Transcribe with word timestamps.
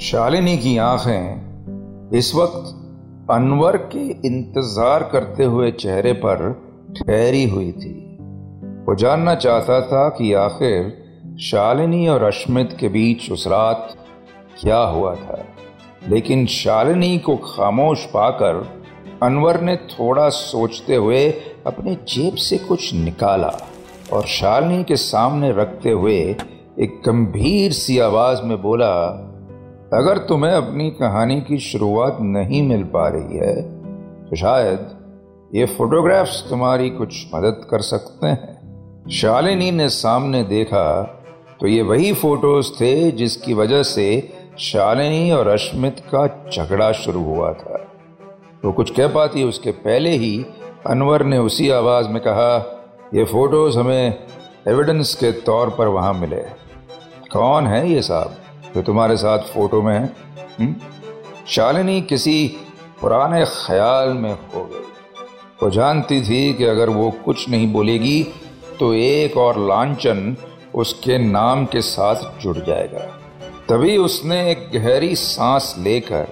शालिनी 0.00 0.56
की 0.58 0.78
आँखें 0.78 2.10
इस 2.18 2.34
वक्त 2.34 3.30
अनवर 3.30 3.76
के 3.76 4.28
इंतज़ार 4.28 5.02
करते 5.02 5.44
हुए 5.44 5.70
चेहरे 5.72 6.12
पर 6.12 6.52
ठहरी 6.96 7.44
हुई 7.50 7.70
थी। 7.72 7.92
वो 8.86 8.94
जानना 8.94 9.34
चाहता 9.34 9.80
था 9.80 10.08
कि 10.08 10.32
आखिर 10.32 11.36
शालिनी 11.40 12.08
और 12.08 12.22
अश्मित 12.22 12.76
के 12.80 12.88
बीच 12.88 13.30
उस 13.32 13.46
रात 13.46 13.94
क्या 14.60 14.78
हुआ 14.78 15.14
था, 15.14 15.44
लेकिन 16.08 16.46
शालिनी 16.46 17.18
को 17.18 17.36
खामोश 17.36 18.04
पाकर 18.04 18.62
अनवर 19.22 19.60
ने 19.60 19.76
थोड़ा 19.76 20.28
सोचते 20.28 20.94
हुए 20.94 21.28
अपने 21.66 21.94
जेब 21.94 22.34
से 22.34 22.58
कुछ 22.58 22.94
निकाला 22.94 23.56
और 24.12 24.26
शालिनी 24.26 24.84
के 24.84 24.96
सामने 24.96 25.52
रखते 25.52 25.90
हुए 25.90 26.18
एक 26.80 27.00
गंभीर 27.06 27.72
सी 27.72 27.98
आवाज़ 27.98 28.42
में 28.42 28.62
बोला 28.62 29.22
अगर 29.94 30.18
तुम्हें 30.18 30.52
अपनी 30.52 30.90
कहानी 30.90 31.40
की 31.40 31.58
शुरुआत 31.58 32.16
नहीं 32.20 32.62
मिल 32.62 32.82
पा 32.84 33.08
रही 33.08 33.36
है 33.38 33.54
तो 34.24 34.36
शायद 34.36 34.88
ये 35.54 35.66
फोटोग्राफ्स 35.66 36.42
तुम्हारी 36.50 36.88
कुछ 36.90 37.26
मदद 37.34 37.66
कर 37.70 37.80
सकते 37.80 38.26
हैं। 38.26 39.10
शालिनी 39.10 39.70
ने 39.70 39.88
सामने 39.88 40.42
देखा 40.42 41.02
तो 41.60 41.66
ये 41.66 41.82
वही 41.82 42.12
फ़ोटोज़ 42.12 42.70
थे 42.72 43.10
जिसकी 43.12 43.54
वजह 43.54 43.82
से 43.82 44.06
शालिनी 44.58 45.30
और 45.30 45.48
अश्मित 45.48 46.00
का 46.14 46.26
झगड़ा 46.52 46.90
शुरू 46.92 47.22
हुआ 47.24 47.52
था। 47.52 47.78
वो 48.64 48.72
कुछ 48.72 48.90
कह 48.90 49.08
पाती, 49.08 49.42
उसके 49.42 49.70
पहले 49.70 50.10
ही 50.10 50.46
अनवर 50.86 51.24
ने 51.24 51.38
उसी 51.38 51.68
आवाज़ 51.70 52.08
में 52.08 52.20
कहा, 52.22 52.56
ये 53.14 53.24
फ़ोटोज़ 53.24 53.78
हमें 53.78 54.26
एविडेंस 54.68 55.14
के 55.14 55.32
तौर 55.32 55.70
पर 55.70 55.88
वहाँ 55.88 56.12
मिले 56.14 56.42
कौन 57.32 57.66
है 57.66 57.88
ये 57.90 58.02
साहब? 58.02 58.34
जो 58.76 58.82
तुम्हारे 58.82 59.16
साथ 59.16 59.38
फ़ोटो 59.38 59.80
में 59.82 59.92
है 59.94 60.04
हम्म? 60.60 60.74
शालिनी 61.48 62.00
किसी 62.02 62.46
पुराने 63.00 63.44
ख्याल 63.44 64.08
में 64.08 64.32
हो 64.32 64.64
गई। 64.64 64.84
वो 65.62 65.70
जानती 65.70 66.20
थी 66.22 66.52
कि 66.54 66.64
अगर 66.64 66.88
वो 66.88 67.10
कुछ 67.24 67.48
नहीं 67.48 67.72
बोलेगी 67.72 68.22
तो 68.78 68.92
एक 68.94 69.36
और 69.36 69.58
लांछन 69.58 70.36
उसके 70.74 71.18
नाम 71.18 71.64
के 71.66 71.80
साथ 71.80 72.40
जुड़ 72.40 72.56
जाएगा। 72.58 73.04
तभी 73.68 73.96
उसने 73.96 74.40
एक 74.50 74.68
गहरी 74.72 75.14
सांस 75.16 75.74
लेकर 75.78 76.26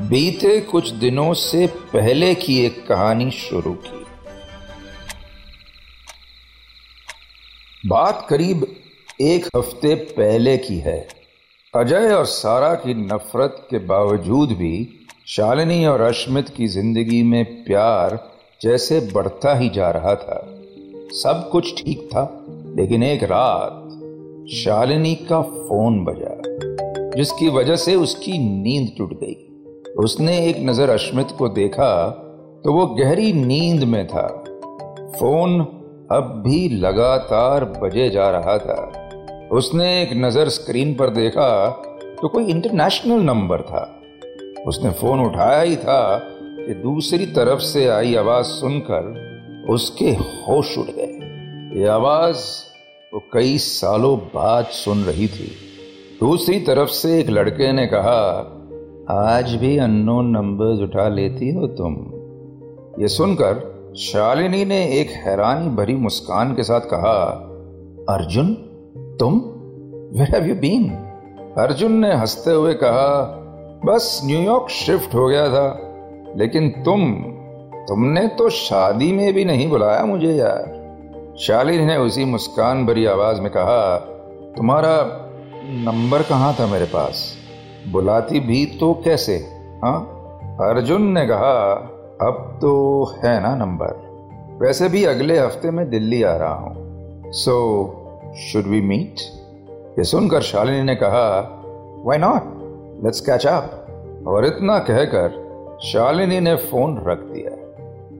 बीते 0.00 0.60
कुछ 0.60 0.88
दिनों 0.96 1.32
से 1.34 1.66
पहले 1.92 2.34
की 2.34 2.58
एक 2.64 2.86
कहानी 2.88 3.30
शुरू 3.30 3.72
की। 3.86 4.04
बात 7.86 8.26
करीब 8.30 8.66
एक 9.20 9.48
हफ़्ते 9.56 9.94
पहले 9.94 10.56
की 10.58 10.78
है। 10.78 10.98
अजय 11.74 12.12
और 12.14 12.24
सारा 12.24 12.74
की 12.74 12.92
नफरत 12.94 13.56
के 13.70 13.78
बावजूद 13.78 14.52
भी 14.52 14.88
शालिनी 15.26 15.84
और 15.86 16.00
अश्मित 16.00 16.48
की 16.48 16.66
ज़िंदगी 16.66 17.22
में 17.22 17.44
प्यार 17.64 18.18
जैसे 18.60 19.00
बढ़ता 19.14 19.54
ही 19.54 19.68
जा 19.68 19.90
रहा 19.90 20.14
था। 20.14 20.38
सब 21.14 21.48
कुछ 21.52 21.82
ठीक 21.82 22.08
था, 22.08 22.22
लेकिन 22.78 23.02
एक 23.02 23.22
रात 23.22 24.48
शालिनी 24.54 25.14
का 25.30 25.40
फ़ोन 25.42 26.04
बजा, 26.04 26.34
जिसकी 27.16 27.48
वजह 27.48 27.76
से 27.76 27.94
उसकी 27.96 28.38
नींद 28.38 28.92
टूट 28.98 29.12
गई। 29.14 29.34
उसने 29.98 30.38
एक 30.46 30.56
नज़र 30.60 30.90
अश्मित 30.90 31.34
को 31.38 31.48
देखा 31.48 31.90
तो 32.64 32.72
वो 32.72 32.86
गहरी 32.94 33.32
नींद 33.32 33.84
में 33.84 34.06
था। 34.06 34.26
फ़ोन 35.18 35.60
अब 36.12 36.42
भी 36.46 36.68
लगातार 36.68 37.64
बजे 37.82 38.08
जा 38.10 38.30
रहा 38.30 38.58
था। 38.58 39.07
उसने 39.52 40.02
एक 40.02 40.10
नज़र 40.12 40.48
स्क्रीन 40.48 40.94
पर 40.94 41.10
देखा 41.10 41.68
तो 42.22 42.28
कोई 42.28 42.44
इंटरनेशनल 42.44 43.20
नंबर 43.20 43.60
था। 43.60 44.00
उसने 44.66 44.90
फ़ोन 44.90 45.20
उठाया 45.20 45.60
ही 45.60 45.76
था 45.76 46.18
कि 46.18 46.74
दूसरी 46.74 47.26
तरफ़ 47.26 47.60
से 47.60 47.86
आई 47.88 48.14
आवाज़ 48.14 48.46
सुनकर 48.46 49.66
उसके 49.70 50.10
होश 50.10 50.76
उड़ 50.78 50.86
गए। 50.86 51.80
ये 51.80 51.86
आवाज़ 51.86 52.44
वो 53.14 53.22
कई 53.32 53.58
सालों 53.58 54.18
बाद 54.18 54.64
सुन 54.64 55.02
रही 55.04 55.28
थी। 55.28 55.50
दूसरी 56.20 56.60
तरफ़ 56.60 56.88
से 56.88 57.18
एक 57.20 57.30
लड़के 57.30 57.72
ने 57.72 57.86
कहा, 57.86 58.20
आज 59.10 59.54
भी 59.54 59.76
अननोन 59.78 60.30
नंबर्स 60.30 60.80
उठा 60.80 61.08
लेती 61.08 61.50
हो 61.50 61.66
तुम? 61.66 61.94
ये 63.02 63.08
सुनकर 63.08 63.66
शालिनी 63.96 64.64
ने 64.64 64.84
एक 65.00 65.10
हैरानी 65.10 65.68
भरी 65.76 65.94
मुस्कान 65.94 66.54
के 66.54 66.62
साथ 66.62 66.80
कहा, 66.80 67.18
अर्जुन 68.08 68.56
तुम? 69.20 69.34
Where 70.18 70.34
have 70.34 70.46
you 70.46 70.54
been 70.54 70.90
Arjun 71.58 71.92
ने 71.92 72.14
हँसते 72.14 72.50
हुए 72.50 72.74
कहा, 72.74 73.34
बस 73.84 74.20
न्यूयॉर्क 74.24 74.68
शिफ्ट 74.68 75.14
हो 75.14 75.28
गया 75.28 75.48
था। 75.48 75.80
लेकिन 76.36 76.70
तुम, 76.70 77.12
तुमने 77.88 78.28
तो 78.28 78.50
शादी 78.50 79.12
में 79.12 79.34
भी 79.34 79.44
नहीं 79.44 79.70
बुलाया 79.70 80.04
मुझे 80.04 80.32
यार। 80.32 80.78
शालिनी 81.38 81.84
ने 81.84 81.96
उसी 81.96 82.24
मुस्कान 82.24 82.86
भरी 82.86 83.06
आवाज़ 83.06 83.40
में 83.40 83.50
कहा, 83.50 83.96
तुम्हारा 84.56 85.26
नंबर 85.64 86.22
कहाँ 86.22 86.56
था 86.60 86.66
मेरे 86.66 86.84
पास? 86.84 87.34
बुलाती 87.92 88.40
भी 88.40 88.66
तो 88.66 89.02
कैसे? 89.04 89.36
हाँ? 89.84 90.00
अर्जुन 90.60 91.02
ने 91.02 91.26
कहा, 91.26 91.74
अब 92.22 92.58
तो 92.60 93.04
है 93.24 93.42
ना 93.42 93.56
नंबर। 93.56 94.08
वैसे 94.62 94.88
भी 94.88 95.04
अगले 95.04 95.38
हफ़्ते 95.38 95.70
में 95.70 95.90
दिल्ली 95.90 96.22
आ 96.22 96.36
रहा 96.36 96.54
हूँ। 96.54 96.74
सो 97.26 97.84
शुड 98.38 98.66
वी 98.66 98.80
मीट 98.80 99.20
ये 99.98 100.04
सुनकर 100.04 100.42
शालिनी 100.42 100.82
ने 100.82 100.94
कहा 100.94 101.28
why 102.04 102.18
not 102.18 102.44
let's 103.04 103.20
catch 103.20 103.46
up 103.46 104.24
और 104.26 104.44
इतना 104.46 104.78
कहकर 104.78 105.78
शालिनी 105.84 106.38
ने 106.40 106.54
फ़ोन 106.56 106.96
रख 107.06 107.18
दिया। 107.18 107.50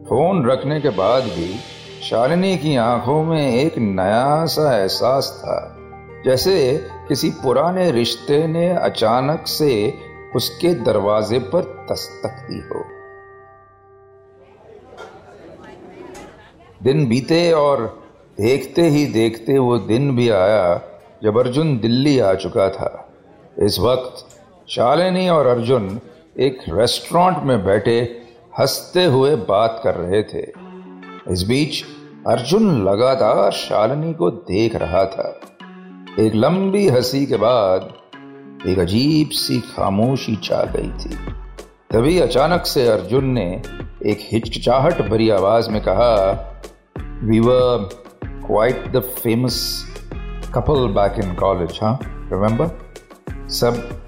फ़ोन 0.08 0.44
रखने 0.46 0.80
के 0.80 0.88
बाद 0.88 1.22
भी 1.22 1.48
शालिनी 2.02 2.56
की 2.56 2.76
आँखों 2.76 3.22
में 3.24 3.54
एक 3.54 3.78
नया 3.78 4.44
सा 4.46 4.76
एहसास 4.78 5.30
था, 5.38 5.56
जैसे 6.24 6.56
किसी 7.08 7.30
पुराने 7.42 7.90
रिश्ते 7.90 8.46
ने 8.46 8.68
अचानक 8.70 9.46
से 9.46 9.94
उसके 10.36 10.74
दरवाजे 10.74 11.38
पर 11.38 11.86
दस्तक 11.90 12.46
दी 12.50 12.60
हो। 12.68 12.84
दिन 16.82 17.08
बीते 17.08 17.52
और 17.52 18.07
देखते 18.40 18.82
ही 18.82 19.06
देखते 19.06 19.58
वो 19.58 19.78
दिन 19.78 20.16
भी 20.16 20.28
आया 20.28 20.80
जब 21.22 21.38
अर्जुन 21.38 21.78
दिल्ली 21.78 22.18
आ 22.18 22.34
चुका 22.34 22.70
था। 22.70 23.08
इस 23.62 23.78
वक्त 23.80 24.26
शालिनी 24.68 25.28
और 25.28 25.46
अर्जुन 25.46 26.00
एक 26.40 26.58
रेस्टोरेंट 26.68 27.38
में 27.42 27.64
बैठे 27.64 28.22
हँसते 28.58 29.04
हुए 29.04 29.36
बात 29.36 29.80
कर 29.84 29.94
रहे 29.94 30.22
थे। 30.22 30.52
इस 31.32 31.42
बीच 31.42 31.84
अर्जुन 32.26 32.84
लगातार 32.88 33.52
शालिनी 33.52 34.14
को 34.14 34.30
देख 34.30 34.76
रहा 34.76 35.04
था। 35.04 35.40
एक 36.20 36.34
लंबी 36.34 36.88
हँसी 36.88 37.26
के 37.26 37.36
बाद 37.36 37.92
एक 38.66 38.78
अजीब 38.78 39.28
सी 39.28 39.60
खामोशी 39.60 40.36
छा 40.36 40.64
गई 40.64 40.88
थी। 40.88 41.16
तभी 41.90 42.18
अचानक 42.18 42.66
से 42.66 42.88
अर्जुन 42.88 43.24
ने 43.24 43.62
एक 44.06 44.18
हिचकिचाहट 44.32 45.02
भरी 45.02 45.30
आवाज़ 45.30 45.70
में 45.70 45.82
कहा 45.82 46.14
we 47.24 47.40
were 47.40 48.07
quite 48.50 48.84
the 48.92 49.02
famous 49.22 49.56
couple 50.52 50.86
back 50.98 51.18
in 51.18 51.34
college, 51.42 51.80
huh? 51.82 51.96
Remember? 52.32 52.68
सब 53.48 54.00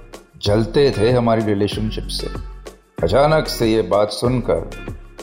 जलते 0.42 0.94
थे 0.98 1.10
हमारी 1.10 1.44
रिलेशनशिप 1.44 2.04
से। 2.04 2.28
अचानक 3.02 3.48
से 3.48 3.72
ये 3.72 3.82
बात 3.82 4.10
सुनकर 4.10 4.70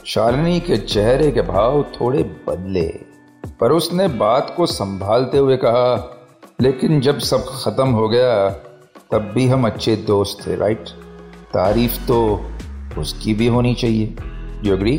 शालिनी 0.06 0.60
के 0.60 0.78
चेहरे 0.78 1.32
के 1.32 1.42
भाव 1.42 1.84
थोड़े 1.84 2.24
बदले। 2.24 2.88
पर 3.60 3.72
उसने 3.72 4.08
बात 4.08 4.54
को 4.58 4.66
संभालते 4.66 5.38
हुए 5.38 5.58
कहा 5.58 6.20
लेकिन 6.62 7.02
जब 7.02 7.20
सब 7.20 7.46
खत्म 7.46 7.88
हो 7.90 8.10
गया 8.10 8.50
तब 9.12 9.32
भी 9.36 9.48
हम 9.48 9.66
अच्छे 9.66 9.96
दोस्त 9.96 10.48
थे 10.48 10.56
राइट 10.56 10.90
तारीफ़ 11.54 12.08
तो 12.08 12.46
उसकी 12.98 13.34
भी 13.34 13.48
होनी 13.48 13.74
चाहिए। 13.74 14.16
यू 14.64 14.76
अग्री 14.76 14.98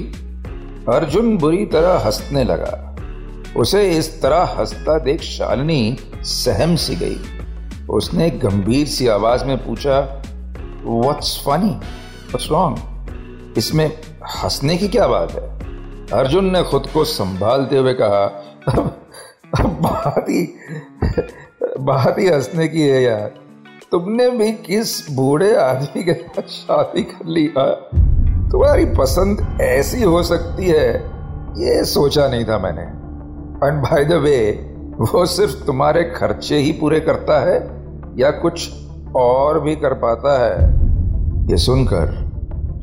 अर्जुन 0.88 1.38
बुरी 1.38 1.66
तरह 1.66 1.98
हंसने 1.98 2.44
लगा। 2.44 2.87
उसे 3.56 3.90
इस 3.90 4.20
तरह 4.22 4.42
हंसता 4.58 4.98
देख 4.98 5.20
शालिनी 5.20 5.96
सहम 6.14 6.76
सी 6.76 6.96
गई। 6.96 7.16
उसने 7.90 8.28
गंभीर 8.30 8.86
सी 8.86 9.06
आवाज़ 9.08 9.44
में 9.44 9.56
पूछा 9.66 9.98
व्हाट्स 10.84 11.36
फनी 11.46 11.70
व्हाट्स 11.70 12.48
रॉन्ग 12.50 13.54
इसमें 13.58 13.86
हंसने 14.42 14.76
की 14.76 14.88
क्या 14.88 15.06
बात 15.06 15.32
है? 15.32 15.46
अर्जुन 16.12 16.50
ने 16.52 16.62
खुद 16.62 16.86
को 16.86 17.04
संभालते 17.04 17.78
हुए 17.78 17.94
कहा, 17.94 18.26
बात 19.58 20.24
ही 20.28 20.42
बात 21.80 22.18
ही 22.18 22.28
हंसने 22.28 22.68
की 22.68 22.82
है 22.82 23.02
यार। 23.02 23.32
तुमने 23.90 24.28
भी 24.30 24.52
किस 24.52 25.10
बूढ़े 25.10 25.54
आदमी 25.56 26.02
के 26.04 26.12
साथ 26.12 26.42
शादी 26.42 27.02
कर 27.02 27.26
ली 27.26 27.46
तुम्हारी 28.50 28.84
पसंद 28.84 29.58
ऐसी 29.60 30.02
हो 30.02 30.22
सकती 30.22 30.66
है। 30.66 30.94
ये 31.58 31.84
सोचा 31.84 32.28
नहीं 32.28 32.44
था 32.44 32.58
मैंने। 32.58 32.97
एंड 33.64 33.82
बाय 33.82 34.04
द 34.04 34.12
वे 34.12 34.52
वो 35.00 35.26
सिर्फ़ 35.26 35.66
तुम्हारे 35.66 36.04
खर्चे 36.04 36.56
ही 36.56 36.72
पूरे 36.72 37.00
करता 37.00 37.40
है 37.40 37.56
या 38.18 38.30
कुछ 38.30 38.70
और 39.16 39.60
भी 39.60 39.76
कर 39.76 39.94
पाता 39.94 40.44
है? 40.44 40.72
ये 41.50 41.56
सुनकर 41.56 42.30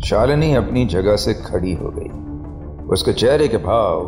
शालिनी 0.05 0.53
अपनी 0.53 0.85
जगह 0.85 1.15
से 1.15 1.33
खड़ी 1.33 1.73
हो 1.73 1.89
गई। 1.95 2.09
उसके 2.85 3.13
चेहरे 3.13 3.47
के 3.47 3.57
भाव 3.57 4.01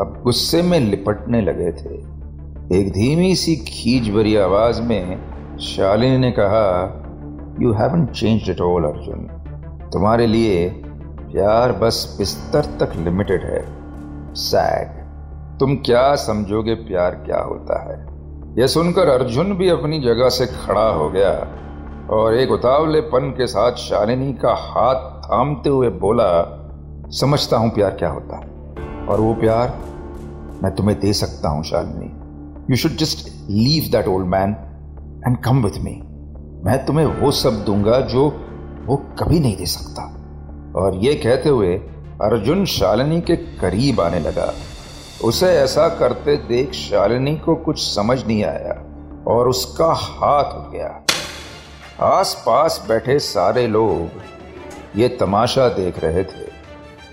अब 0.00 0.20
गुस्से 0.24 0.62
में 0.62 0.80
लिपटने 0.80 1.40
लगे 1.40 1.72
थे। 1.72 1.94
एक 2.80 2.92
धीमी 2.92 3.34
सी 3.34 3.56
खींच 3.56 4.14
भरी 4.14 4.36
आवाज़ 4.36 4.82
में 4.82 5.18
शालिनी 5.58 6.18
ने 6.18 6.30
कहा 6.30 6.66
you 7.60 7.72
haven't 7.72 8.06
change 8.06 8.50
it 8.50 8.60
all 8.60 8.84
Arjun 8.84 9.18
तुम्हारे 9.92 10.26
लिए 10.26 10.68
प्यार 11.32 11.72
बस 11.72 12.14
बिस्तर 12.18 12.64
तक 12.64 12.92
लिमिटेड 12.96 13.42
है। 13.42 13.64
सैड 14.34 15.03
तुम 15.60 15.74
क्या 15.76 16.14
समझोगे 16.16 16.74
प्यार 16.74 17.14
क्या 17.26 17.40
होता 17.40 17.78
है? 17.82 17.96
यह 18.58 18.66
सुनकर 18.66 19.08
अर्जुन 19.08 19.52
भी 19.52 19.68
अपनी 19.68 20.00
जगह 20.00 20.28
से 20.28 20.46
खड़ा 20.46 20.88
हो 20.88 21.08
गया 21.10 21.30
और 22.10 22.34
एक 22.34 22.50
उतावलेपन 22.50 23.30
के 23.30 23.46
साथ 23.46 23.76
शालिनी 23.78 24.32
का 24.32 24.54
हाथ 24.54 25.12
थामते 25.22 25.70
हुए 25.70 25.88
बोला, 26.00 26.30
समझता 27.10 27.56
हूँ 27.56 27.70
प्यार 27.70 27.90
क्या 27.90 28.10
होता 28.10 28.36
है। 28.36 29.06
और 29.06 29.20
वो 29.20 29.34
प्यार 29.34 29.78
मैं 30.62 30.74
तुम्हें 30.74 30.98
दे 31.00 31.12
सकता 31.12 31.48
हूँ, 31.48 31.64
Shalini. 31.64 32.10
You 32.70 32.76
should 32.76 32.96
just 32.96 33.28
leave 33.50 33.90
that 33.92 34.08
old 34.08 34.26
man 34.26 34.56
and 35.26 35.36
come 35.36 35.62
with 35.64 35.80
me 35.84 36.00
मैं 36.64 36.84
तुम्हें 36.86 37.06
वो 37.20 37.30
सब 37.30 37.64
दूँगा 37.64 38.00
जो 38.00 38.28
वो 38.86 38.96
कभी 39.18 39.40
नहीं 39.40 39.56
दे 39.56 39.66
सकता। 39.66 40.02
और 40.76 40.94
ये 40.96 41.14
कहते 41.14 41.48
हुए 41.48 41.74
अर्जुन 42.22 42.64
शालिनी 42.64 43.20
के 43.20 43.36
करीब 43.36 44.00
आने 44.00 44.20
लगा। 44.20 44.52
उसे 45.24 45.46
ऐसा 45.48 45.88
करते 45.88 46.36
देख 46.36 46.72
शालिनी 46.72 47.34
को 47.36 47.54
कुछ 47.56 47.78
समझ 47.84 48.16
नहीं 48.26 48.44
आया 48.44 48.74
और 49.26 49.48
उसका 49.48 49.92
हाथ 49.92 50.52
उठ 50.54 50.72
गया। 50.72 50.88
आसपास 52.08 52.84
बैठे 52.88 53.18
सारे 53.18 53.66
लोग 53.66 54.20
ये 54.96 55.08
तमाशा 55.20 55.68
देख 55.68 55.98
रहे 55.98 56.24
थे। 56.24 56.46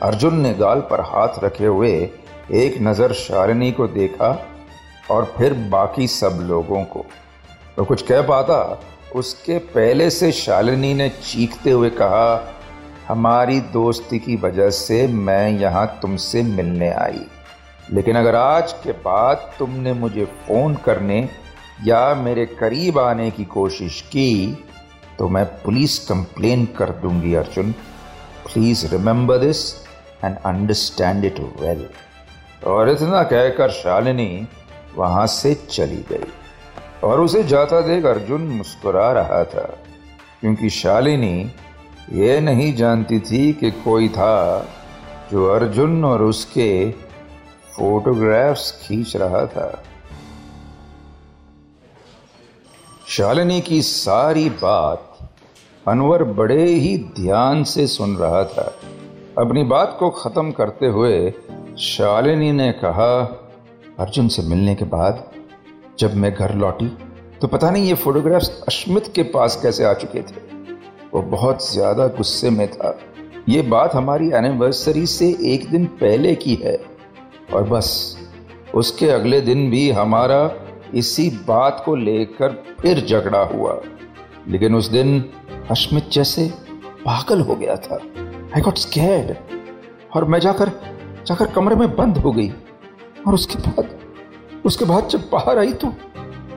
अर्जुन 0.03 0.39
ने 0.39 0.53
गाल 0.53 0.79
पर 0.81 1.01
हाथ 1.01 1.43
रखे 1.43 1.65
हुए 1.65 1.93
एक 2.55 2.77
नज़र 2.81 3.13
शालिनी 3.13 3.71
को 3.71 3.87
देखा 3.87 4.37
और 5.11 5.33
फिर 5.37 5.53
बाकी 5.69 6.07
सब 6.09 6.39
लोगों 6.41 6.83
को। 6.83 7.05
तो 7.77 7.85
कुछ 7.85 8.01
कह 8.01 8.21
पाता, 8.21 8.79
उसके 9.15 9.57
पहले 9.57 10.09
से 10.09 10.31
शालिनी 10.31 10.93
ने 10.93 11.09
चीखते 11.09 11.71
हुए 11.71 11.89
कहा, 11.89 12.55
हमारी 13.07 13.59
दोस्ती 13.73 14.19
की 14.19 14.35
वजह 14.35 14.69
से 14.69 15.05
मैं 15.07 15.49
यहाँ 15.51 15.85
तुमसे 16.01 16.43
मिलने 16.43 16.91
आई। 16.91 17.25
लेकिन 17.93 18.15
अगर 18.15 18.35
आज 18.35 18.73
के 18.83 18.91
बाद 19.03 19.49
तुमने 19.59 19.93
मुझे 19.93 20.25
फ़ोन 20.47 20.75
करने 20.75 21.17
या 21.85 22.13
मेरे 22.15 22.45
करीब 22.59 22.99
आने 22.99 23.29
की 23.31 23.45
कोशिश 23.45 24.01
की 24.11 24.57
तो 25.19 25.27
मैं 25.29 25.45
पुलिस 25.63 25.97
कंप्लेन 25.99 26.65
कर 26.77 26.89
दूँगी, 27.01 27.33
Arjun. 27.33 27.71
Please 28.43 28.85
remember 28.87 29.37
this 29.37 29.63
and 30.25 30.37
understand 30.37 31.25
it 31.25 31.39
well 31.59 31.87
और 32.67 32.89
इतना 32.89 33.23
कहकर 33.23 33.69
शालिनी 33.71 34.47
वहाँ 34.95 35.25
से 35.29 35.53
चली 35.69 36.03
गई। 36.09 36.31
और 37.03 37.19
उसे 37.21 37.43
जाता 37.43 37.81
देख 37.81 38.05
अर्जुन 38.05 38.41
मुस्कुरा 38.49 39.11
रहा 39.11 39.43
था, 39.45 39.63
क्योंकि 40.41 40.69
शालिनी 40.71 41.51
ये 42.13 42.39
नहीं 42.41 42.73
जानती 42.75 43.19
थी 43.19 43.51
कि 43.53 43.71
कोई 43.83 44.09
था 44.09 44.67
जो 45.31 45.47
अर्जुन 45.49 46.03
और 46.05 46.21
उसके 46.23 46.71
फोटोग्राफ्स 47.75 48.71
खींच 48.81 49.15
रहा 49.15 49.45
था। 49.45 49.83
शालिनी 53.07 53.59
की 53.61 53.81
सारी 53.81 54.49
बात 54.49 55.07
अनवर 55.85 56.23
बड़े 56.23 56.63
ही 56.65 56.97
ध्यान 57.15 57.63
से 57.63 57.85
सुन 57.87 58.15
रहा 58.17 58.43
था। 58.45 58.71
अपनी 59.39 59.63
बात 59.65 59.95
को 59.99 60.09
खत्म 60.11 60.51
करते 60.51 60.87
हुए 60.87 61.33
शालिनी 61.79 62.51
ने 62.51 62.71
कहा, 62.73 63.13
अर्जुन 63.99 64.27
से 64.27 64.41
मिलने 64.41 64.75
के 64.75 64.85
बाद 64.87 65.23
जब 65.99 66.15
मैं 66.15 66.33
घर 66.33 66.53
लौटी 66.55 66.87
तो 67.41 67.47
पता 67.47 67.69
नहीं 67.71 67.85
ये 67.85 67.93
फोटोग्राफ्स 67.95 68.49
अश्मित 68.67 69.11
के 69.15 69.23
पास 69.29 69.59
कैसे 69.61 69.85
आ 69.85 69.93
चुके 69.93 70.21
थे। 70.21 70.49
वो 71.13 71.21
बहुत 71.21 71.71
ज़्यादा 71.71 72.07
गुस्से 72.07 72.49
में 72.49 72.67
था। 72.67 72.97
ये 73.49 73.61
बात 73.69 73.95
हमारी 73.95 74.29
एनिवर्सरी 74.35 75.05
से 75.07 75.29
एक 75.45 75.69
दिन 75.71 75.85
पहले 76.01 76.35
की 76.35 76.55
है। 76.55 76.75
और 77.53 77.63
बस, 77.63 78.17
उसके 78.75 79.09
अगले 79.09 79.41
दिन 79.41 79.69
भी 79.71 79.89
हमारा 79.91 80.51
इसी 80.93 81.29
बात 81.47 81.81
को 81.85 81.95
लेकर 81.95 82.63
फिर 82.79 83.05
झगड़ा 83.05 83.43
हुआ। 83.43 83.79
लेकिन 84.47 84.75
उस 84.75 84.87
दिन 84.87 85.23
अश्मित 85.71 86.09
जैसे 86.09 86.53
पागल 87.05 87.41
हो 87.41 87.55
गया 87.55 87.75
था। 87.75 87.95
आई 88.55 88.61
गॉट 88.61 88.77
स्कैर्ड 88.77 89.35
और 90.15 90.25
मैं 90.25 90.39
जाकर 90.39 90.71
जाकर 91.27 91.45
कमरे 91.45 91.75
में 91.75 91.95
बंद 91.95 92.17
हो 92.17 92.31
गई। 92.31 92.49
और 93.27 93.33
उसके 93.33 93.55
बाद 93.55 93.89
उसके 94.65 94.85
बाद 94.85 95.07
जब 95.07 95.29
बाहर 95.31 95.57
आई 95.59 95.73
तो 95.73 95.93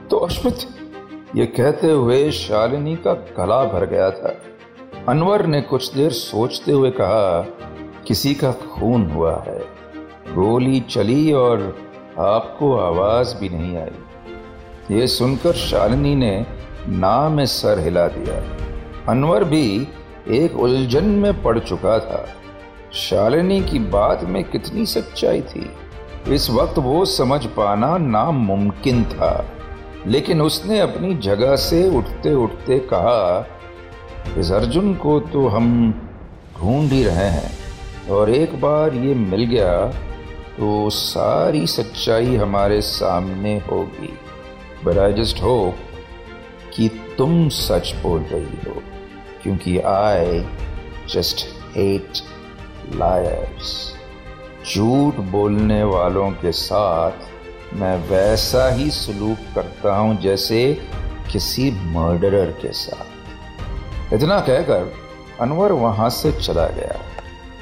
तो 0.09 0.17
अश्मित 0.17 0.57
ये 1.35 1.45
कहते 1.45 1.91
हुए 1.91 2.31
शालिनी 2.31 2.95
का 2.95 3.13
गला 3.13 3.63
भर 3.63 3.85
गया 3.85 4.09
था। 4.11 4.35
अनवर 5.09 5.45
ने 5.45 5.61
कुछ 5.61 5.93
देर 5.93 6.11
सोचते 6.11 6.71
हुए 6.71 6.91
कहा, 6.91 7.41
किसी 8.07 8.33
का 8.33 8.51
खून 8.51 9.09
हुआ 9.11 9.43
है। 9.47 9.59
गोली 10.27 10.79
चली 10.79 11.31
और 11.31 11.77
आपको 12.19 12.77
आवाज़ 12.77 13.35
भी 13.35 13.49
नहीं 13.49 13.77
आई। 13.77 13.89
ये 14.91 15.07
सुनकर 15.07 15.53
शालिनी 15.53 16.15
ने 16.15 16.45
ना 16.87 17.29
में 17.29 17.45
सर 17.45 17.79
हिला 17.79 18.07
दिया। 18.07 18.57
अनवर 19.11 19.43
भी 19.43 19.87
एक 20.29 20.55
उलझन 20.55 21.05
में 21.05 21.43
पड़ 21.43 21.59
चुका 21.59 21.99
था। 21.99 22.29
शालिनी 22.93 23.61
की 23.61 23.79
बात 23.79 24.23
में 24.23 24.43
कितनी 24.43 24.85
सच्चाई 24.85 25.41
थी। 25.41 25.69
इस 26.27 26.49
वक्त 26.49 26.77
वो 26.77 27.05
समझ 27.05 27.45
पाना 27.45 27.97
नामुमकिन 27.97 29.03
था। 29.03 29.45
लेकिन 30.07 30.41
उसने 30.41 30.79
अपनी 30.79 31.15
जगह 31.15 31.55
से 31.55 31.97
उठते 31.97 32.33
उठते 32.33 32.79
कहा, 32.79 33.47
इस 34.37 34.51
अर्जुन 34.51 34.93
को 34.93 35.19
तो 35.19 35.47
हम 35.47 35.91
ढूंढ 36.59 36.91
ही 36.91 37.03
रहे 37.03 37.29
हैं। 37.29 37.57
और 38.11 38.29
एक 38.29 38.61
बार 38.61 38.93
ये 38.93 39.15
मिल 39.15 39.43
गया 39.43 39.93
तो 40.57 40.89
सारी 40.89 41.65
सच्चाई 41.67 42.35
हमारे 42.35 42.79
सामने 42.81 43.55
होगी। 43.71 44.13
बट 44.85 44.97
आई 44.97 45.13
जस्ट 45.13 45.41
होप 45.41 45.77
कि 46.75 46.87
तुम 47.17 47.47
सच 47.49 47.93
बोल 48.03 48.21
रही 48.21 48.59
हो, 48.67 48.81
क्योंकि 49.43 49.77
आई 49.79 50.45
जस्ट 51.13 51.45
हेट 51.75 52.21
लायर्स 52.95 53.73
झूठ 54.67 55.15
बोलने 55.31 55.83
वालों 55.83 56.29
के 56.31 56.51
साथ 56.51 57.73
मैं 57.73 57.97
वैसा 58.09 58.67
ही 58.69 58.89
सलूक 58.91 59.37
करता 59.55 59.95
हूँ 59.95 60.17
जैसे 60.21 60.61
किसी 61.31 61.69
मर्डरर 61.71 62.51
के 62.61 62.71
साथ। 62.73 64.13
इतना 64.13 64.39
कहकर 64.39 64.93
अनवर 65.41 65.71
वहाँ 65.71 66.09
से 66.09 66.31
चला 66.31 66.67
गया 66.67 66.99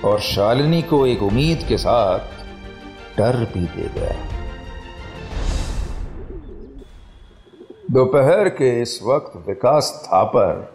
और 0.09 0.19
शालिनी 0.21 0.81
को 0.81 1.05
एक 1.07 1.23
उम्मीद 1.23 1.65
के 1.67 1.77
साथ 1.77 2.42
डर 3.17 3.36
भी 3.53 3.65
दे 3.65 3.89
गया 3.96 4.15
दोपहर 7.91 8.50
के 8.50 8.82
इस 8.82 9.00
वक्त 9.03 9.48
विकास 9.48 10.03
थापर 10.05 10.74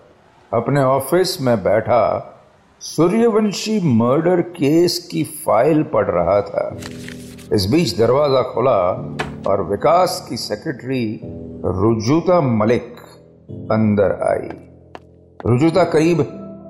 अपने 0.52 0.82
ऑफ़िस 0.82 1.40
में 1.40 1.56
बैठा 1.62 2.34
सूर्यवंशी 2.80 3.80
मर्डर 3.84 4.40
केस 4.40 4.98
की 5.10 5.22
फ़ाइल 5.24 5.82
पढ़ 5.82 6.06
रहा 6.06 6.40
था। 6.40 6.76
इस 7.52 7.66
बीच 7.70 7.96
दरवाज़ा 7.98 8.42
खुला 8.42 8.80
और 9.46 9.62
विकास 9.62 10.26
की 10.28 10.36
सेक्रेटरी 10.36 11.20
रुजुता 11.64 12.40
मलिक 12.40 12.96
अंदर 13.72 14.12
आई। 14.22 14.48
रुजुता 15.46 15.84
करीब 15.84 16.20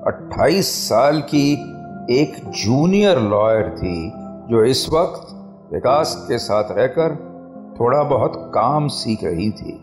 28 0.07 0.71
साल 0.89 1.21
की 1.21 1.53
एक 2.11 2.35
जूनियर 2.45 3.19
लॉयर 3.19 3.69
थी, 3.69 4.11
जो 4.49 4.63
इस 4.65 4.89
वक्त 4.89 5.28
विकास 5.73 6.25
के 6.27 6.37
साथ 6.37 6.63
रहकर 6.71 7.15
थोड़ा 7.79 8.03
बहुत 8.03 8.33
काम 8.37 8.87
सीख 8.87 9.23
रही 9.23 9.51
थी। 9.51 9.79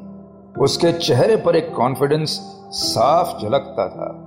उसके 0.61 0.93
चेहरे 0.93 1.37
पर 1.37 1.57
एक 1.57 1.75
कॉन्फिडेंस 1.75 2.29
साफ़ 2.71 3.43
झलकता 3.43 3.89
था। 3.89 4.23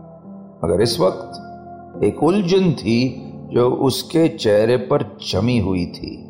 मगर 0.66 0.82
इस 0.82 1.00
वक्त 1.00 2.04
एक 2.04 2.24
उलझन 2.24 2.72
थी 2.72 3.32
जो 3.54 3.72
उसके 3.72 4.28
चेहरे 4.28 4.78
पर 4.78 5.18
जमी 5.32 5.60
हुई 5.60 5.86
थी। 5.86 6.26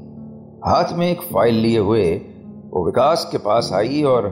हाथ 0.66 0.94
में 0.94 1.12
एक 1.12 1.22
फ़ाइल 1.22 1.56
लिए 1.56 1.80
हुए, 1.80 2.22
वो 2.70 2.86
विकास 2.86 3.30
के 3.32 3.38
पास 3.38 3.72
आई 3.74 4.04
और 4.04 4.26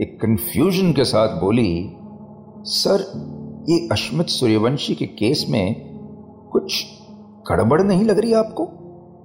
एक 0.00 0.20
कंफ्यूजन 0.20 0.92
के 0.92 1.04
साथ 1.04 1.40
बोली, 1.40 1.92
सर, 2.64 3.00
ये 3.68 3.88
अश्मित 3.92 4.26
सूर्यवंशी 4.26 4.94
के 4.94 5.06
केस 5.06 5.46
में 5.48 5.80
कुछ 6.52 6.86
गड़बड़ 7.50 7.82
नहीं 7.82 8.04
लग 8.04 8.18
रही 8.18 8.32
आपको? 8.32 8.70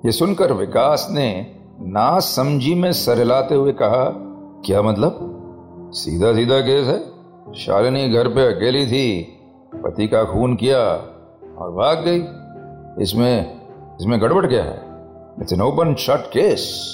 ये 0.06 0.12
सुनकर 0.12 0.54
विकास 0.54 1.08
ने 1.12 1.56
ना 1.82 2.20
समझी 2.20 2.76
में 2.76 2.92
सर 2.92 3.18
हिलाते 3.18 3.56
हुए 3.56 3.72
कहा, 3.72 4.14
क्या 4.66 4.82
मतलब? 4.82 5.20
सीधा 5.94 6.34
सीधा 6.34 6.60
केस 6.60 6.88
है। 6.88 7.00
शालिनी 7.54 8.10
घर 8.10 8.28
पे 8.28 8.56
अकेली 8.56 8.88
थी, 8.88 9.22
पति 9.76 10.08
का 10.08 10.24
खून 10.24 10.56
किया 10.56 10.80
और 11.58 11.72
भाग 11.72 12.04
गई। 12.08 12.20
इसमें 13.04 13.62
इसमें 14.02 14.22
गड़बड़ 14.22 14.48
क्या 14.48 14.64
है? 14.64 14.82
It's 15.42 15.54
an 15.54 15.62
open 15.62 15.96
shut 15.96 16.26
case 16.26 16.94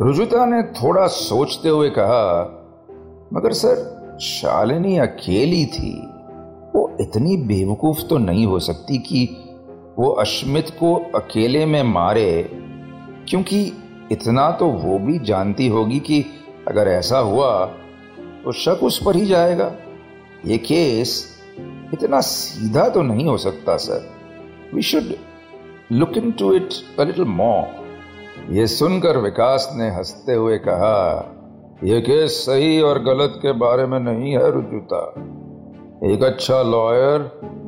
Rujuta 0.00 0.46
ने 0.46 0.62
थोड़ा 0.62 1.06
सोचते 1.06 1.68
हुए 1.68 1.90
कहा, 1.90 2.44
मगर 3.32 3.52
सर, 3.52 3.76
शालिनी 4.20 4.98
अकेली 4.98 5.66
थी। 5.66 6.08
वो 6.74 6.96
इतनी 7.00 7.36
बेवकूफ़ 7.36 8.02
तो 8.02 8.18
नहीं 8.18 8.46
हो 8.46 8.58
सकती 8.58 8.98
कि 8.98 9.44
वो 9.98 10.08
अश्मित 10.10 10.70
को 10.70 10.94
अकेले 11.14 11.66
में 11.66 11.82
मारे, 11.82 12.50
क्योंकि 13.28 13.60
इतना 14.12 14.50
तो 14.50 14.66
वो 14.66 14.98
भी 14.98 15.18
जानती 15.18 15.68
होगी 15.68 16.00
कि 16.00 16.24
अगर 16.68 16.88
ऐसा 16.88 17.18
हुआ 17.18 17.64
तो 18.44 18.52
शक 18.52 18.80
उस 18.82 19.02
पर 19.04 19.16
ही 19.16 19.26
जाएगा। 19.26 19.72
ये 20.46 20.58
केस 20.58 21.26
इतना 21.94 22.20
सीधा 22.20 22.88
तो 22.88 23.02
नहीं 23.02 23.26
हो 23.26 23.36
सकता, 23.36 23.76
sir. 23.76 24.08
We 24.74 24.82
should 24.82 25.14
look 25.92 26.16
into 26.32 26.52
it 26.52 26.68
a 26.98 27.04
little 27.04 27.24
more 27.24 28.54
ये 28.54 28.66
सुनकर 28.66 29.18
विकास 29.18 29.68
ने 29.76 29.88
हँसते 29.90 30.34
हुए 30.34 30.58
कहा 30.58 31.34
यह 31.84 32.00
केस 32.00 32.32
सही 32.46 32.80
और 32.80 32.98
गलत 33.02 33.38
के 33.42 33.52
बारे 33.52 33.86
में 33.86 33.98
नहीं 34.00 34.32
है, 34.32 34.50
रुजुता। 34.50 35.02
एक 36.04 36.22
अच्छा 36.22 36.62
लॉयर 36.62 37.20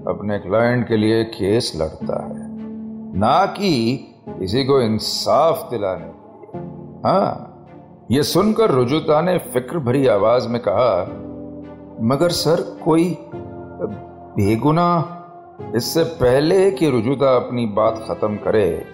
अपने 0.09 0.39
क्लाइंट 0.39 0.89
के 0.89 0.97
लिए 0.97 1.25
केस 1.25 1.73
लड़ता 1.77 2.27
है। 2.27 2.49
ना 3.19 3.47
कि 3.47 3.97
किसी 4.29 4.65
को 4.65 4.81
इंसाफ 4.81 5.71
दिलाने 5.71 6.05
हाँ 7.09 7.47
ये 8.11 8.23
सुनकर 8.23 8.71
रुजुता 8.71 9.21
ने 9.21 9.39
फ़िक्र 9.39 9.79
भरी 9.79 10.07
आवाज़ 10.07 10.49
में 10.49 10.61
कहा, 10.69 11.01
मगर 12.01 12.29
सर, 12.29 12.61
कोई 12.85 13.19
बेगुना, 14.37 15.17
इससे 15.77 16.05
पहले 16.05 16.71
कि 16.71 16.91
रुजुता 16.91 17.37
अपनी 17.37 17.67
बात 17.67 18.05
खत्म 18.09 18.37
करे, 18.37 18.85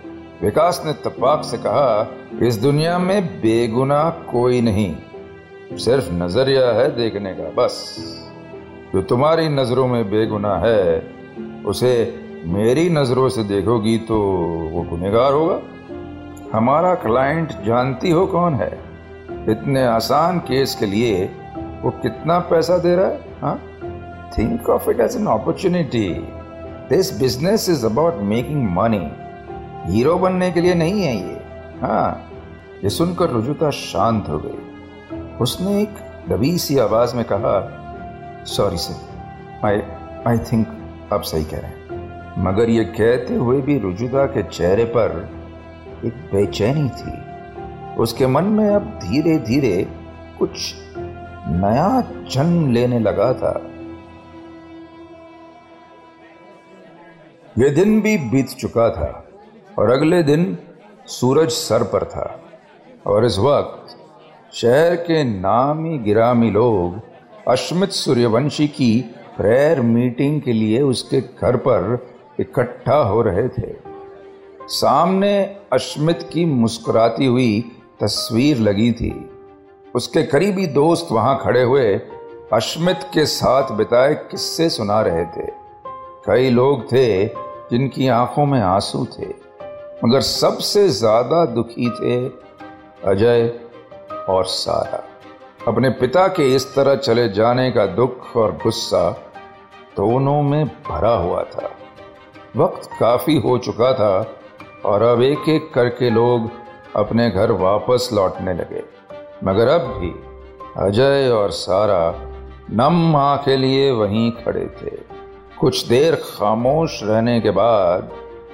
विकास 0.43 0.83
ने 0.87 0.93
तपाक 0.93 1.45
से 1.45 1.59
कहा, 1.59 2.07
इस 2.43 2.57
दुनिया 2.57 2.99
में 2.99 3.26
बेगुना 3.26 4.11
कोई 4.11 4.61
नहीं, 4.61 4.97
सिर्फ़ 5.73 6.12
नज़रिया 6.12 6.66
है 6.66 6.97
देखने 6.97 7.33
का, 7.33 7.50
बस। 7.62 7.97
जो 8.95 9.02
तुम्हारी 9.02 9.49
नज़रों 9.49 9.87
में 9.88 10.11
बेगुना 10.11 10.57
है, 10.57 11.12
उसे 11.66 11.93
मेरी 12.45 12.88
नज़रों 12.90 13.28
से 13.28 13.45
देखोगी 13.45 13.99
तो 13.99 14.19
वो 14.73 14.83
गुनेगार 14.83 15.33
होगा। 15.33 15.61
हमारा 16.59 16.95
क्लाइंट 16.95 17.49
जानती 17.49 18.11
हो 18.11 18.26
कौन 18.26 18.55
है? 18.55 18.78
इतने 19.49 19.87
आसान 19.87 20.38
केस 20.38 20.75
के 20.75 20.87
लिए 20.87 21.25
वो 21.83 21.90
कितना 21.90 22.38
पैसा 22.38 22.78
दे 22.78 22.95
रहा 22.97 23.50
है 23.50 23.57
think 24.38 24.71
of 24.71 24.90
it 24.90 25.00
as 25.00 25.16
an 25.16 25.26
opportunity 25.26 26.09
this 26.90 27.19
business 27.21 27.69
is 27.69 27.87
about 27.87 28.14
making 28.23 28.69
money 28.71 29.07
hero 29.93 30.16
बनने 30.19 30.50
के 30.50 30.61
लिए 30.61 30.75
नहीं 30.75 31.02
है 31.02 31.16
ये 31.16 31.43
हाँ? 31.83 32.31
ये 32.85 32.90
सुनकर 32.90 33.31
रुजुता 33.31 33.71
शांत 33.71 34.28
हो 34.28 34.38
गई। 34.38 34.59
उसने 35.40 35.83
एक 35.83 35.95
दबी 36.28 36.59
सी 36.59 36.78
आवाज़ 36.78 37.16
में 37.16 37.25
कहा 37.25 37.57
sorry 38.46 38.76
sir 38.76 39.64
I 39.64 39.80
I 40.26 40.38
think 40.38 40.66
आप 41.12 41.22
सही 41.22 41.44
कह 41.44 41.58
रहे 41.58 41.70
हैं। 41.70 42.44
मगर 42.44 42.70
ये 42.70 42.84
कहते 42.84 43.34
हुए 43.34 43.60
भी 43.60 43.78
रुजुदा 43.78 44.26
के 44.26 44.42
चेहरे 44.42 44.84
पर 44.84 45.30
एक 46.04 46.12
बेचैनी 46.34 46.88
थी। 46.88 47.12
उसके 47.96 48.26
मन 48.26 48.44
में 48.44 48.68
अब 48.70 48.82
धीरे 48.82 49.38
धीरे 49.38 49.86
कुछ 50.38 50.74
नया 51.48 52.00
जन्म 52.30 52.72
लेने 52.72 52.98
लगा 52.98 53.32
था। 53.32 53.52
यह 57.58 57.74
दिन 57.74 58.00
भी 58.00 58.16
बीत 58.18 58.48
चुका 58.48 58.90
था 58.90 59.24
और 59.78 59.90
अगले 59.90 60.22
दिन 60.22 60.58
सूरज 61.06 61.50
सर 61.50 61.82
पर 61.82 62.04
था 62.04 62.40
और 63.06 63.24
इस 63.24 63.38
वक्त 63.38 63.96
शहर 64.52 64.94
के 64.96 65.22
नामी 65.24 65.98
गिरामी 65.98 66.50
लोग 66.50 67.00
अश्मित 67.46 67.90
सूर्यवंशी 67.90 68.66
की 68.68 68.90
प्रेयर 69.36 69.80
मीटिंग 69.80 70.40
के 70.42 70.52
लिए 70.52 70.80
उसके 70.82 71.20
घर 71.20 71.56
पर 71.56 72.06
इकट्ठा 72.40 72.96
हो 73.02 73.20
रहे 73.22 73.46
थे। 73.48 73.72
सामने 74.70 75.30
अश्मित 75.72 76.28
की 76.32 76.44
मुस्कुराती 76.44 77.26
हुई 77.26 77.60
तस्वीर 78.00 78.58
लगी 78.58 78.90
थी। 78.92 79.12
उसके 79.94 80.22
करीबी 80.24 80.66
दोस्त 80.72 81.12
वहाँ 81.12 81.38
खड़े 81.44 81.62
हुए 81.62 81.94
अश्मित 82.52 83.08
के 83.14 83.26
साथ 83.26 83.72
बिताए 83.76 84.14
किस्से 84.30 84.68
सुना 84.70 85.00
रहे 85.00 85.24
थे। 85.26 85.50
कई 86.26 86.50
लोग 86.50 86.84
थे 86.92 87.26
जिनकी 87.70 88.08
आँखों 88.10 88.46
में 88.46 88.60
आँसू 88.60 89.06
थे, 89.18 89.28
मगर 90.04 90.20
सबसे 90.22 90.88
ज़्यादा 90.90 91.44
दुखी 91.46 91.90
थे 91.92 92.24
अजय 93.10 93.52
और 94.28 94.44
सारा। 94.46 95.05
अपने 95.68 95.90
पिता 95.90 96.28
के 96.28 96.54
इस 96.54 96.75
तरह 96.75 96.94
चले 96.94 97.28
जाने 97.28 97.70
का 97.70 97.87
दुख 97.87 98.37
और 98.37 98.52
गुस्सा 98.62 99.11
दोनों 99.96 100.42
में 100.42 100.66
भरा 100.66 101.14
हुआ 101.14 101.42
था। 101.42 101.70
वक्त 102.56 102.90
काफ़ी 103.00 103.37
हो 103.38 103.58
चुका 103.58 103.92
था 103.92 104.37
और 104.85 105.02
अब 105.02 105.23
एक 105.23 105.49
एक 105.49 105.75
करके 105.75 106.11
लोग 106.11 106.50
अपने 106.96 107.30
घर 107.30 107.52
वापस 107.52 108.08
लौटने 108.12 108.54
लगे। 108.54 108.82
मगर 109.44 109.68
अब 109.68 109.80
भी 109.80 110.11
अजय 110.76 111.28
और 111.28 111.50
सारा 111.50 112.14
नम 112.70 113.12
माँ 113.12 113.38
के 113.38 113.56
लिए 113.56 113.90
वहीं 113.90 114.30
खड़े 114.30 114.66
थे। 114.82 114.96
कुछ 115.61 115.87
देर 115.87 116.14
खामोश 116.14 117.00
रहने 117.02 117.40
के 117.40 117.50
बाद 117.50 118.12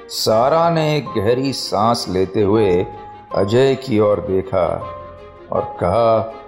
सारा 0.09 0.71
ने 0.71 0.97
एक 0.97 1.09
गहरी 1.09 1.53
सांस 1.53 2.07
लेते 2.09 2.43
हुए 2.43 2.87
अजय 3.35 3.75
की 3.75 3.99
ओर 3.99 4.21
देखा 4.21 4.67
और 5.53 5.77
कहा 5.81 6.39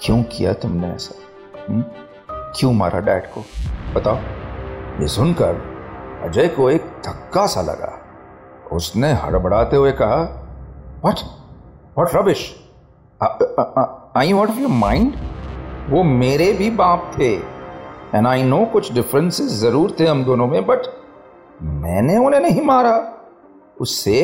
क्यों 0.00 0.22
किया 0.32 0.52
तुमने 0.52 0.88
ऐसा? 0.88 1.14
हुँ? 1.68 1.82
क्यों 2.56 2.72
मारा 2.72 3.00
डैड 3.00 3.26
को? 3.32 3.40
बताओ। 3.94 4.16
ये 5.00 5.08
सुनकर 5.08 5.60
अजय 6.24 6.48
को 6.48 6.68
एक 6.70 6.84
धक्का 7.06 7.46
सा 7.46 7.62
लगा। 7.62 7.96
उसने 8.72 9.12
हड़बड़ाते 9.12 9.76
हुए 9.76 9.92
कहा 9.92 10.22
what 11.04 11.20
what 11.98 12.14
rubbish 12.14 12.48
I 14.16 14.32
what 14.32 14.50
your 14.50 14.70
mind 14.70 15.14
वो 15.90 16.02
मेरे 16.04 16.52
भी 16.52 16.70
बाप 16.70 17.10
थे। 17.18 17.32
एंड 17.34 18.26
आई 18.26 18.42
नो 18.42 18.64
कुछ 18.64 18.92
डिफरेंसेस 18.92 19.52
ज़रूर 19.60 19.96
थे 20.00 20.06
हम 20.06 20.24
दोनों 20.24 20.46
में 20.46 20.66
बट 20.66 20.86
मैंने 21.62 22.16
उन्हें 22.16 22.40
नहीं 22.40 22.62
मारा। 22.62 22.96
उससे 23.80 24.16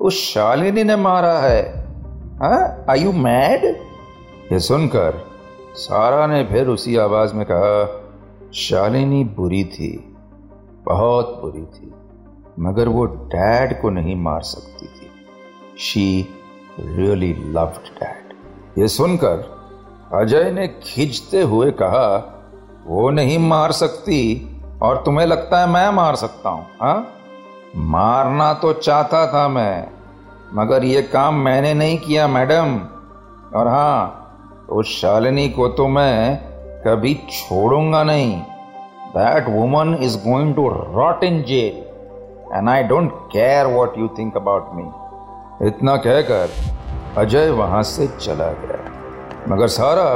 उस 0.00 0.14
शालिनी 0.24 0.84
ने 0.84 0.96
मारा 0.96 1.38
है। 1.38 1.62
आई 2.90 3.00
यू 3.00 3.12
मैड 3.12 3.64
ये 4.52 4.58
सुनकर 4.60 5.24
सारा 5.74 6.26
ने 6.26 6.44
फिर 6.44 6.68
उसी 6.68 6.96
आवाज़ 6.96 7.34
में 7.34 7.46
कहा, 7.50 8.02
शालिनी 8.54 9.24
बुरी 9.24 9.64
थी, 9.64 10.16
बहुत 10.84 11.38
बुरी 11.42 11.62
थी, 11.62 11.92
मगर 12.60 12.88
वो 12.88 13.04
डैड 13.04 13.80
को 13.82 13.90
नहीं 13.90 14.16
मार 14.16 14.40
सकती 14.40 14.86
थी। 14.86 15.10
शी 15.78 16.28
रियली 16.80 17.32
लव्ड 17.32 17.88
डैड 18.00 18.32
ये 18.78 18.88
सुनकर 18.88 19.36
अजय 20.14 20.50
ने 20.52 20.68
खींचते 20.82 21.42
हुए 21.42 21.70
कहा, 21.70 22.08
वो 22.86 23.10
नहीं 23.10 23.38
मार 23.38 23.72
सकती 23.72 24.20
और 24.82 25.02
तुम्हें 25.04 25.26
लगता 25.26 25.60
है 25.60 25.68
मैं 25.68 25.90
मार 25.90 26.16
सकता 26.16 26.50
हूँ, 26.50 26.66
हा? 26.82 27.04
मारना 27.76 28.52
तो 28.54 28.72
चाहता 28.72 29.26
था 29.26 29.48
मैं, 29.48 29.88
मगर 30.54 30.84
ये 30.84 31.02
काम 31.02 31.34
मैंने 31.34 31.74
नहीं 31.74 31.98
किया, 31.98 32.28
मैडम। 32.28 32.78
और 33.58 33.68
हाँ 33.68 34.20
उस 34.70 35.00
शालिनी 35.00 35.48
को 35.48 35.68
तो 35.68 35.86
मैं 35.88 36.36
कभी 36.86 37.14
छोड़ूँगा 37.14 38.02
नहीं। 38.04 38.36
That 39.08 39.48
woman 39.48 39.94
is 40.00 40.16
going 40.18 40.54
to 40.54 40.68
rot 40.68 41.24
in 41.24 41.42
jail 41.42 42.56
and 42.56 42.68
I 42.68 42.82
don't 42.82 43.12
care 43.32 43.66
what 43.66 43.98
you 43.98 44.08
think 44.08 44.36
about 44.36 44.70
me 44.72 44.84
इतना 45.68 45.96
कहकर 45.96 46.50
अजय 47.18 47.50
वहाँ 47.50 47.82
से 47.82 48.06
चला 48.20 48.50
गया। 48.52 49.54
मगर 49.54 49.68
सारा 49.68 50.08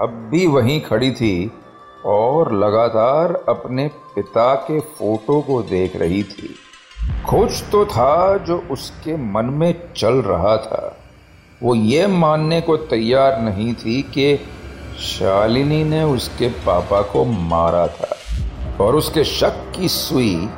अब 0.00 0.28
भी 0.30 0.46
वहीं 0.46 0.80
खड़ी 0.80 1.10
थी 1.10 1.52
और 2.06 2.52
लगातार 2.52 3.44
अपने 3.48 3.90
पिता 4.14 4.54
के 4.54 4.80
फ़ोटो 4.80 5.40
को 5.40 5.62
देख 5.62 5.96
रही 5.96 6.22
थी। 6.22 6.54
कुछ 7.30 7.62
तो 7.72 7.84
था 7.86 8.36
जो 8.36 8.62
उसके 8.70 9.16
मन 9.32 9.44
में 9.44 9.74
चल 9.96 10.22
रहा 10.22 10.56
था। 10.56 10.96
वो 11.62 11.74
ये 11.74 12.06
मानने 12.06 12.60
को 12.60 12.76
तैयार 12.76 13.40
नहीं 13.40 13.74
थी 13.74 14.02
कि 14.02 14.40
शालिनी 14.98 15.84
ने 15.84 16.02
उसके 16.02 16.48
पापा 16.48 17.02
को 17.02 17.24
मारा 17.24 17.86
था 17.86 18.16
और 18.84 18.96
उसके 18.96 19.24
शक 19.24 19.72
की 19.76 19.88
सुई 19.88 20.48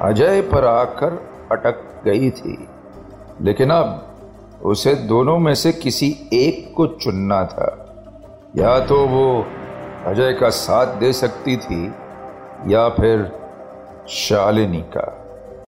अजय 0.00 0.40
पर 0.40 0.64
आकर 0.64 1.12
अटक 1.52 2.02
गई 2.04 2.30
थी। 2.30 2.68
लेकिन 3.42 3.70
अब 3.70 4.16
उसे 4.64 4.94
दोनों 4.94 5.38
में 5.38 5.54
से 5.54 5.72
किसी 5.72 6.16
एक 6.32 6.74
को 6.76 6.86
चुनना 6.86 7.44
था। 7.44 7.84
या 8.56 8.80
तो 8.80 9.06
वो 9.06 9.46
अजय 10.06 10.32
का 10.32 10.48
साथ 10.48 10.86
दे 10.86 11.12
सकती 11.12 11.56
थी 11.56 11.92
या 12.66 12.88
फिर 12.88 13.32
शालिनी 14.08 14.82
का। 14.82 15.17